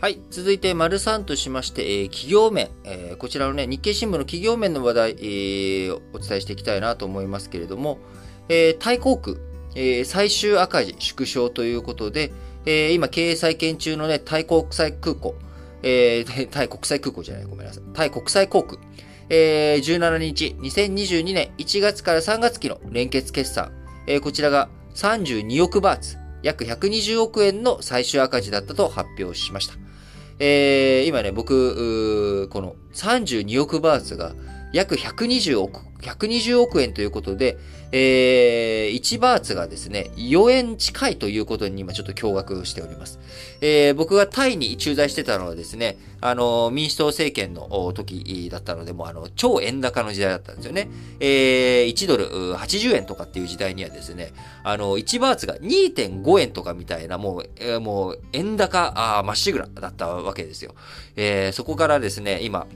[0.00, 0.20] はい。
[0.30, 7.98] 続いて、丸3としまして、えー、企業面、えー、こちらのね、日経新聞の企業面の話題、えー、お伝えしていきたいなと思いますけれども、
[8.48, 9.38] えー、タイ航空、
[9.74, 12.30] えー、最終赤字縮小ということで、
[12.64, 15.34] えー、今、経営再建中のね、タイ国際空港、
[15.82, 17.82] えー、 タイ国際空港じゃない、ごめんなさい。
[17.92, 18.80] タイ国際航空、
[19.30, 23.72] えー、17日、2022年1月から3月期の連結決算、
[24.06, 29.74] えー、こちらが32億バーツ、約120億円の最終赤字だったと発表しました。
[30.38, 34.34] えー、今ね、僕、この32億バーツが
[34.72, 37.58] 約120億、120億円ということで、
[37.90, 43.18] えー、1バーツがですね、4円近いということに今ちょっと驚愕しております。
[43.60, 50.90] えー、僕がタイに駐在してたのはですね、あの、民主党政権の時だったので、もうあの、超円高の時代だったんですよね。
[51.20, 54.32] えー、1ドル80円とかっていう時代にはですね、
[54.64, 60.74] あの、1バーツが2.5円とかみたいな、もう、えー、もう、円高、あまっしぐらだったわけですよ。
[61.16, 62.66] えー、そこからですね、今、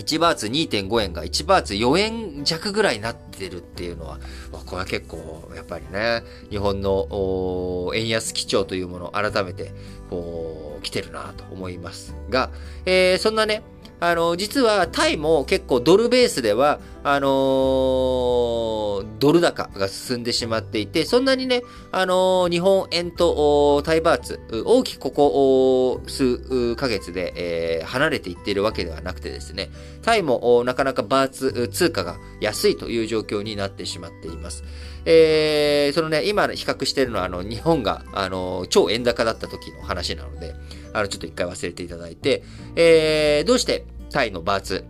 [0.00, 4.18] 1バーツ2.5円が1バーツ4円弱ぐらいになってるっていうのは、
[4.52, 9.72] これは結構、やっぱりね、日本の円安基調というものを改めて、
[10.08, 12.50] こう、来てるなと思いますが、
[12.86, 13.62] えー、そんなね、
[14.00, 21.62] あの、実はタイも結構ドルベースでは、あのー、ドル高が進んでしまっていて、そんなにね、
[21.92, 29.70] あのー、日本円とタイバーツ、大きくここ数ヶ月で、えー、離れていっているわけではなくてですね、
[30.02, 34.64] タイもなかなかバーツ通貨が安いという状況になってしまっています。
[35.06, 40.54] えー、そのね、今比較しているのは、あの、日本が、あの、超円高だった時の話なので、
[40.92, 42.42] あの、ちょっと一回忘れていただいて、
[42.76, 44.84] えー、どうしてタイのバーツ、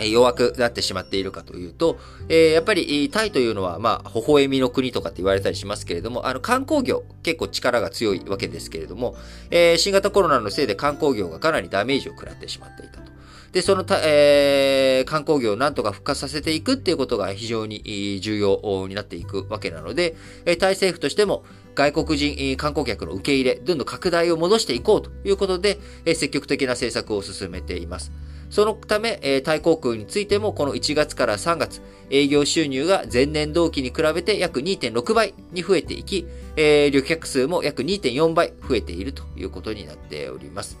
[0.00, 9.16] 弱くなってしまっているかというと、えー、やっぱりタイというのは、まあ、微笑みの国とかって言われたりしますけれども、あの、観光業、結構力が強いわけですけれども、
[9.50, 13.12] えー、新型コロナのせいで観光業がかなりダメージを食らってしまっていたと。
[13.52, 20.16] で、そのえー、観光業をなんとか復活させていくっていうことが非常に重要になっていくわけなので、
[20.58, 28.10] タイ政府としても外国人観光客の受け入れ、どんどん拡大を戻していこうということで、積極的な政策を進めています。
[28.52, 31.80] そのため、タイ航空についてもこの1月から3月、
[32.10, 36.26] 営業収入が前年同期に比べて約2.6倍に増えていき、
[36.56, 40.76] えー、旅客数も約2.4倍増えているということになっております。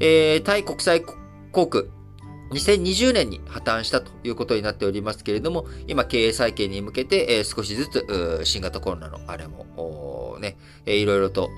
[0.00, 1.02] えー、タイ国際
[1.50, 1.84] 航空、
[2.50, 11.48] 2020年に破綻したということになっておりますけれども、今経営再建に向けて、えー、少しずつ新型コロナのあれもね、いろいろと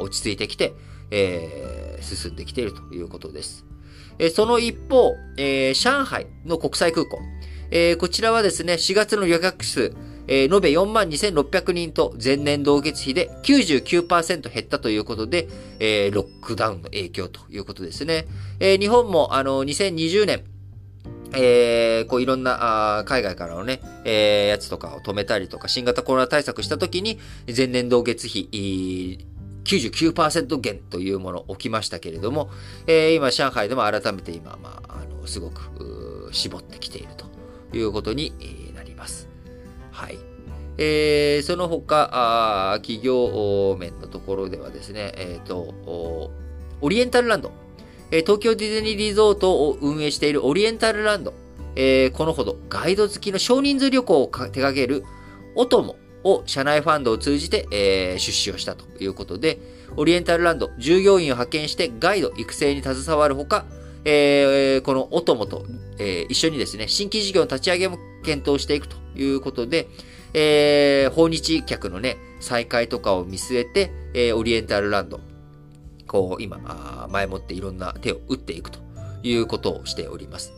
[0.00, 0.72] 落ち着いてきて、
[1.10, 3.66] えー、進んできているということです。
[4.34, 7.20] その一方、えー、上海の国際空港、
[7.70, 9.94] えー、こちらはですね、4月の予約数、
[10.26, 15.48] えー、延べ42,600人と前年同月比で99%減ったということで、
[15.80, 18.26] えー、ロックダウンの影響ということですね。
[18.60, 20.44] えー、日本もあの2020年、
[21.34, 27.18] えー、こういろんなあ海外からのね、えー、やつとかを止めたりとか、新型コロナ対策したときに、
[27.54, 29.18] 前年同月比、
[29.68, 32.50] 99%減というもの起きましたけれども、
[32.86, 38.32] えー、今、上海でも改めて今、まあ、あの、すごく、絞ってきているということに
[38.74, 39.28] なります。
[39.92, 40.18] はい。
[40.78, 46.30] えー、その他あ、企業面のところではですね、えっ、ー、と、
[46.80, 47.50] オリエンタルランド、
[48.10, 51.34] えー、東京ディズニーリゾートを運営しているオリエンタルランド、
[51.74, 55.04] えー、このほどガイド付きの少人数旅行を手掛ける
[55.56, 59.58] オトモを社内ファンドを通じて、えー、出資をしたということで、
[59.96, 63.64] オリエンタルランド従業員を派遣してガイド育成に携わるほか、
[64.04, 65.66] えー、このオトモと、
[65.98, 69.88] えー、一緒にですね、新規事業の立ち上げも検討していくということで、
[70.34, 75.20] えー、訪日客のね、再開とかを見据えて、えー、オリエンタルランド、
[76.06, 78.78] こう、今、前もっていろんな手を打っていくと
[79.22, 80.52] いうことをしております。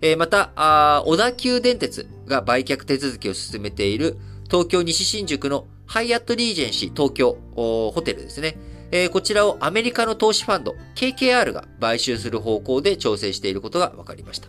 [0.00, 4.18] えー、また、小田急電鉄が売却手続きを進めている
[4.54, 8.56] 東京西新宿のハイアットリージェンシー東京ホテルですね。
[8.92, 14.46] えー、こちらをアメリカの投資ファンド KKR が買収する方向で調整していることが分かりました。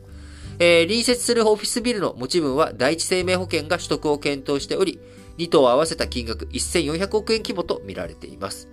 [0.59, 4.99] えー、隣接するオフィスビルの持ち分は第一生命保険が取得を検討しており、
[5.39, 8.69] 2棟合わせた金額1400億円規模と見られています。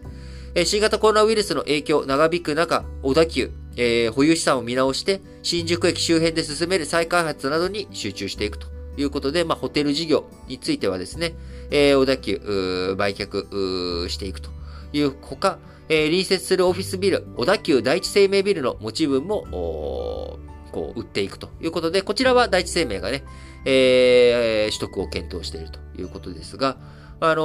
[0.55, 11.35] えー、新型コロナウイルスの影響長引く中、小田急、えー、保有資産を見直して、新宿駅周辺で進める再開発などに集中していくということで、まあ、ホテル事業についてはですね、
[11.71, 14.50] えー、小田急、売却していくと
[14.93, 15.59] いうほか、
[15.89, 19.47] えー、隣接するオフィスビル、小田急第一生命ビルの持ち分も、
[20.73, 23.23] こう、売っていくということで、こちらは第一生命がね、
[23.65, 26.77] えー、取得を検討しているということですが、
[27.21, 27.43] あの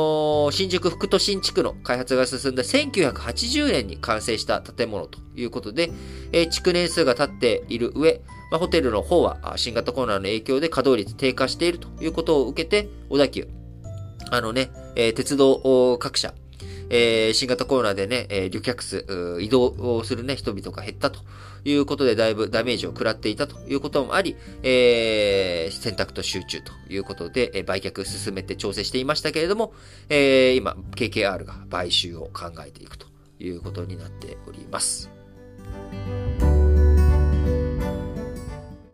[0.50, 5.92] ー、新宿副都心地区の開発が進んだ1980年に完成した建物ということで、
[6.32, 13.48] えー、築年数が経っている上、まあ、ホテルの方は新型コロナの影響で稼働率低下しているということを受けて、小田急、
[14.32, 16.34] あのね、えー、鉄道各社、
[16.90, 19.06] えー、新型コロナでね、えー、旅客数、
[19.42, 21.20] 移動をするね、人々が減ったと
[21.66, 29.74] いうことで、だいぶダメージを食らっていたということもあり、えー、選択と集中ということで、え、売却進めて調整していましたけれども、
[30.10, 33.08] え、今、KKR が買収を考えていくと
[33.40, 35.10] いうことになっております。